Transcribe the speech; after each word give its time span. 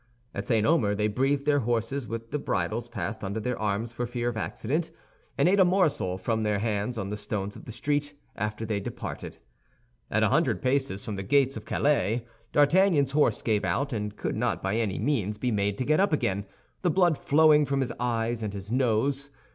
At 0.33 0.47
St. 0.47 0.65
Omer 0.65 0.95
they 0.95 1.07
breathed 1.07 1.45
their 1.45 1.59
horses 1.59 2.07
with 2.07 2.31
the 2.31 2.39
bridles 2.39 2.87
passed 2.87 3.23
under 3.23 3.39
their 3.39 3.59
arms 3.59 3.91
for 3.91 4.07
fear 4.07 4.29
of 4.29 4.35
accident, 4.35 4.89
and 5.37 5.47
ate 5.47 5.59
a 5.59 5.63
morsel 5.63 6.17
from 6.17 6.41
their 6.41 6.57
hands 6.57 6.97
on 6.97 7.09
the 7.09 7.15
stones 7.17 7.55
of 7.55 7.65
the 7.65 7.71
street, 7.71 8.15
after 8.35 8.65
they 8.65 8.79
departed 8.79 9.33
again. 9.33 9.43
At 10.23 10.23
a 10.23 10.29
hundred 10.29 10.59
paces 10.59 11.05
from 11.05 11.17
the 11.17 11.21
gates 11.21 11.55
of 11.55 11.65
Calais, 11.65 12.25
D'Artagnan's 12.51 13.11
horse 13.11 13.43
gave 13.43 13.63
out, 13.63 13.93
and 13.93 14.17
could 14.17 14.35
not 14.35 14.63
by 14.63 14.77
any 14.77 14.97
means 14.97 15.37
be 15.37 15.51
made 15.51 15.77
to 15.77 15.85
get 15.85 15.99
up 15.99 16.11
again, 16.13 16.47
the 16.81 16.89
blood 16.89 17.15
flowing 17.15 17.63
from 17.63 17.79
his 17.81 17.93
eyes 17.99 18.41
and 18.41 18.55
his 18.55 18.71
nose. 18.71 19.29